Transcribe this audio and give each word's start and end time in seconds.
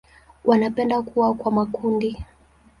Wanapenda 0.45 1.01
kuwa 1.01 1.33
kwa 1.33 1.51
makundi. 1.51 2.25